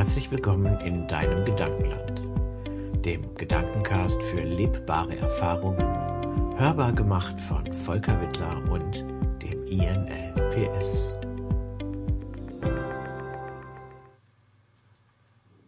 [0.00, 2.22] Herzlich willkommen in deinem Gedankenland,
[3.04, 8.94] dem Gedankencast für lebbare Erfahrungen, hörbar gemacht von Volker Wittler und
[9.42, 11.12] dem INLPS.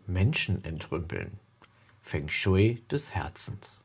[0.06, 1.38] Menschen entrümpeln.
[2.00, 3.84] Feng Shui des Herzens.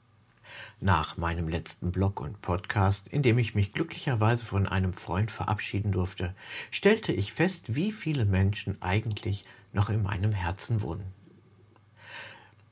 [0.79, 5.91] Nach meinem letzten Blog und Podcast, in dem ich mich glücklicherweise von einem Freund verabschieden
[5.91, 6.33] durfte,
[6.71, 9.43] stellte ich fest, wie viele Menschen eigentlich
[9.73, 11.13] noch in meinem Herzen wohnen.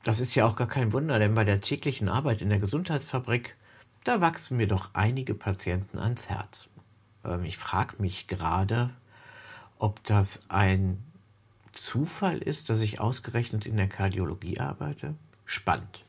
[0.04, 3.56] Das ist ja auch gar kein Wunder, denn bei der täglichen Arbeit in der Gesundheitsfabrik,
[4.04, 6.68] da wachsen mir doch einige Patienten ans Herz.
[7.24, 8.90] Ähm, ich frage mich gerade,
[9.78, 11.02] ob das ein
[11.72, 15.14] Zufall ist, dass ich ausgerechnet in der Kardiologie arbeite.
[15.44, 16.04] Spannend.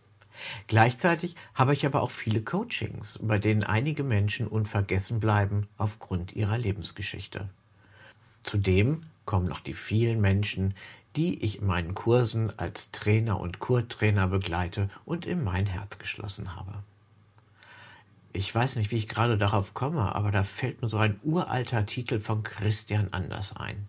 [0.68, 6.58] Gleichzeitig habe ich aber auch viele Coachings, bei denen einige Menschen unvergessen bleiben aufgrund ihrer
[6.58, 7.50] Lebensgeschichte.
[8.44, 10.74] Zudem kommen noch die vielen Menschen,
[11.16, 16.56] die ich in meinen Kursen als Trainer und Kurtrainer begleite und in mein Herz geschlossen
[16.56, 16.74] habe.
[18.34, 21.86] Ich weiß nicht, wie ich gerade darauf komme, aber da fällt mir so ein uralter
[21.86, 23.88] Titel von Christian Anders ein.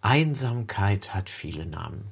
[0.00, 2.04] Einsamkeit hat viele Namen.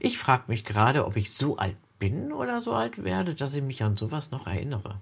[0.00, 3.62] Ich frage mich gerade, ob ich so alt bin oder so alt werde, dass ich
[3.62, 5.00] mich an sowas noch erinnere.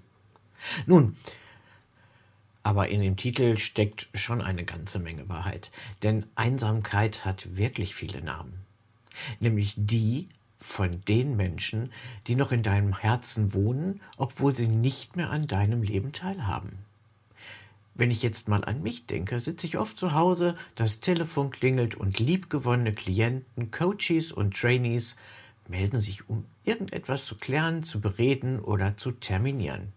[0.85, 1.15] Nun,
[2.65, 5.69] aber in dem Titel steckt schon eine ganze Menge Wahrheit,
[6.01, 8.53] denn Einsamkeit hat wirklich viele Namen,
[9.39, 10.27] nämlich die
[10.59, 11.91] von den Menschen,
[12.25, 16.79] die noch in deinem Herzen wohnen, obwohl sie nicht mehr an deinem Leben teilhaben.
[17.93, 21.93] Wenn ich jetzt mal an mich denke, sitze ich oft zu Hause, das Telefon klingelt
[21.93, 25.15] und liebgewonnene Klienten, Coaches und Trainees
[25.67, 29.93] melden sich, um irgendetwas zu klären, zu bereden oder zu terminieren.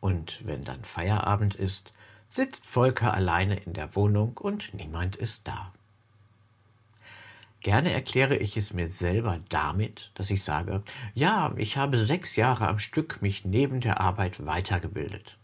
[0.00, 1.92] Und wenn dann Feierabend ist,
[2.28, 5.72] sitzt Volker alleine in der Wohnung und niemand ist da.
[7.60, 10.82] Gerne erkläre ich es mir selber damit, dass ich sage,
[11.14, 15.36] ja, ich habe sechs Jahre am Stück mich neben der Arbeit weitergebildet.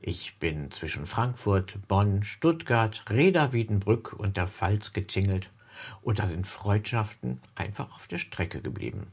[0.00, 5.50] Ich bin zwischen Frankfurt, Bonn, Stuttgart, Reda Wiedenbrück und der Pfalz getingelt
[6.02, 9.08] und da sind Freundschaften einfach auf der Strecke geblieben.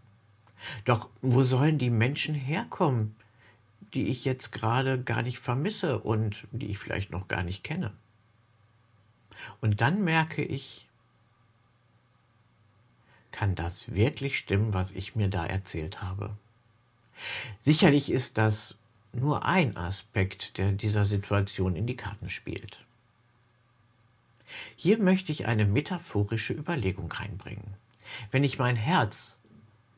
[0.85, 3.15] Doch wo sollen die Menschen herkommen,
[3.93, 7.91] die ich jetzt gerade gar nicht vermisse und die ich vielleicht noch gar nicht kenne?
[9.59, 10.87] Und dann merke ich,
[13.31, 16.35] kann das wirklich stimmen, was ich mir da erzählt habe?
[17.61, 18.75] Sicherlich ist das
[19.13, 22.79] nur ein Aspekt, der dieser Situation in die Karten spielt.
[24.75, 27.75] Hier möchte ich eine metaphorische Überlegung reinbringen.
[28.31, 29.37] Wenn ich mein Herz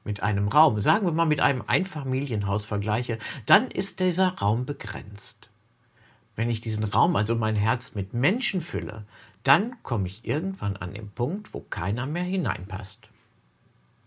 [0.03, 5.49] mit einem Raum, sagen wir mal mit einem Einfamilienhaus vergleiche, dann ist dieser Raum begrenzt.
[6.35, 9.05] Wenn ich diesen Raum, also mein Herz mit Menschen fülle,
[9.43, 12.99] dann komme ich irgendwann an den Punkt, wo keiner mehr hineinpasst.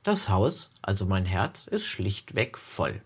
[0.02, 3.00] Das Haus, also mein Herz, ist schlichtweg voll.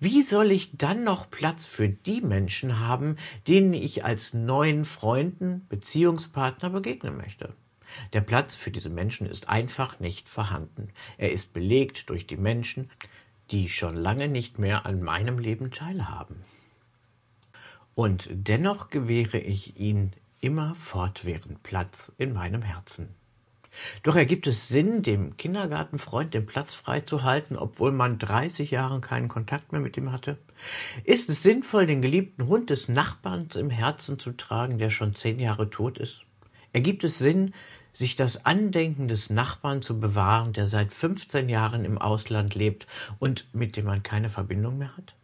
[0.00, 3.16] Wie soll ich dann noch Platz für die Menschen haben,
[3.46, 7.52] denen ich als neuen Freunden, Beziehungspartner begegnen möchte?
[8.12, 10.88] Der Platz für diese Menschen ist einfach nicht vorhanden.
[11.18, 12.90] Er ist belegt durch die Menschen,
[13.50, 16.44] die schon lange nicht mehr an meinem Leben teilhaben.
[17.94, 23.14] Und dennoch gewähre ich ihnen immer fortwährend Platz in meinem Herzen.
[24.02, 29.72] Doch ergibt es Sinn, dem Kindergartenfreund den Platz freizuhalten, obwohl man 30 Jahre keinen Kontakt
[29.72, 30.38] mehr mit ihm hatte?
[31.04, 35.38] Ist es sinnvoll, den geliebten Hund des Nachbarns im Herzen zu tragen, der schon zehn
[35.38, 36.26] Jahre tot ist?
[36.72, 37.54] Ergibt es Sinn,
[37.92, 42.86] sich das Andenken des Nachbarn zu bewahren, der seit 15 Jahren im Ausland lebt
[43.18, 45.14] und mit dem man keine Verbindung mehr hat?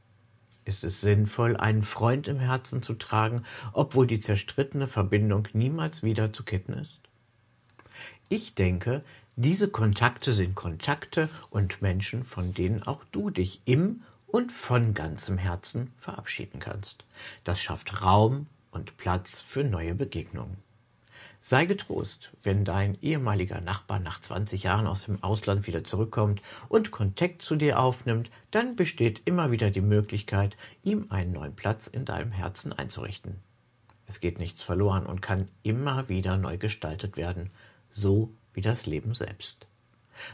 [0.64, 6.32] Ist es sinnvoll, einen Freund im Herzen zu tragen, obwohl die zerstrittene Verbindung niemals wieder
[6.32, 7.00] zu kitten ist?
[8.28, 9.02] Ich denke,
[9.36, 15.38] diese Kontakte sind Kontakte und Menschen, von denen auch du dich im und von ganzem
[15.38, 17.04] Herzen verabschieden kannst.
[17.44, 20.67] Das schafft Raum und Platz für neue Begegnungen.
[21.40, 26.90] Sei getrost, wenn dein ehemaliger Nachbar nach 20 Jahren aus dem Ausland wieder zurückkommt und
[26.90, 32.04] Kontakt zu dir aufnimmt, dann besteht immer wieder die Möglichkeit, ihm einen neuen Platz in
[32.04, 33.36] deinem Herzen einzurichten.
[34.06, 37.50] Es geht nichts verloren und kann immer wieder neu gestaltet werden,
[37.88, 39.66] so wie das Leben selbst.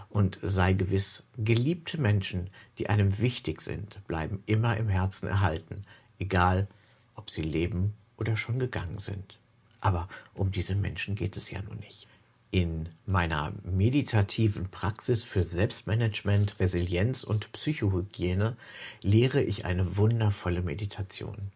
[0.09, 5.83] Und sei gewiss, geliebte Menschen, die einem wichtig sind, bleiben immer im Herzen erhalten,
[6.19, 6.67] egal
[7.15, 9.39] ob sie leben oder schon gegangen sind.
[9.85, 12.09] Aber um diese Menschen geht es ja nun nicht.
[12.51, 18.57] In meiner meditativen Praxis für Selbstmanagement, Resilienz und Psychohygiene
[19.03, 21.53] lehre ich eine wundervolle Meditation.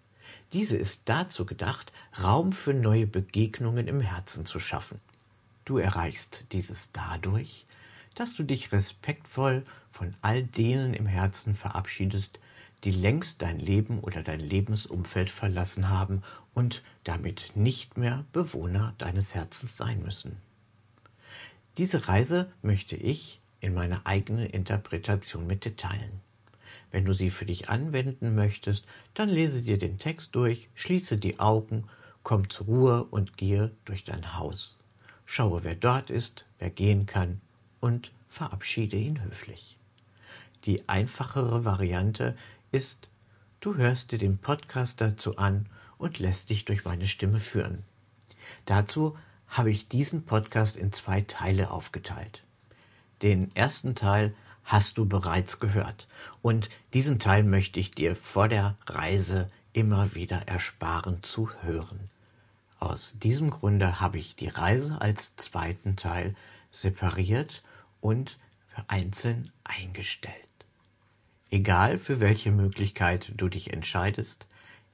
[0.53, 1.91] Diese ist dazu gedacht,
[2.23, 5.01] Raum für neue Begegnungen im Herzen zu schaffen.
[5.65, 7.65] Du erreichst dieses dadurch,
[8.15, 12.39] dass du dich respektvoll von all denen im Herzen verabschiedest,
[12.85, 16.23] die längst dein Leben oder dein Lebensumfeld verlassen haben
[16.55, 20.37] und damit nicht mehr Bewohner deines Herzens sein müssen.
[21.77, 26.21] Diese Reise möchte ich in meiner eigenen Interpretation mit dir teilen.
[26.91, 28.85] Wenn du sie für dich anwenden möchtest,
[29.15, 31.85] dann lese dir den Text durch, schließe die Augen,
[32.23, 34.79] komm zur Ruhe und gehe durch dein Haus.
[35.27, 37.41] Schaue, wer dort ist, wer gehen kann
[37.81, 39.77] und verabschiede ihn höflich.
[40.65, 42.37] Die einfachere Variante
[42.73, 43.09] ist,
[43.61, 45.67] du hörst dir den Podcast dazu an
[45.99, 47.85] und lässt dich durch meine Stimme führen.
[48.67, 49.17] Dazu
[49.49, 52.43] habe ich diesen Podcast in zwei Teile aufgeteilt.
[53.23, 54.35] Den ersten Teil
[54.65, 56.07] hast du bereits gehört
[56.43, 62.11] und diesen Teil möchte ich dir vor der Reise immer wieder ersparen zu hören.
[62.79, 66.37] Aus diesem Grunde habe ich die Reise als zweiten Teil
[66.71, 67.63] separiert
[68.01, 68.39] und
[68.87, 70.48] einzeln eingestellt.
[71.51, 74.47] Egal für welche Möglichkeit du dich entscheidest,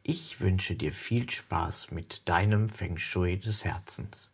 [0.05, 4.31] ich wünsche dir viel Spaß mit deinem Feng Shui des Herzens.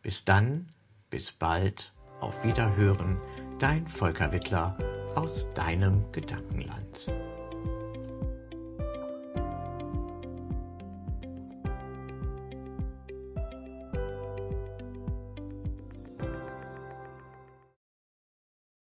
[0.00, 0.68] Bis dann,
[1.10, 3.18] bis bald, auf Wiederhören,
[3.58, 4.78] dein Volker Wittler
[5.14, 7.12] aus deinem Gedankenland.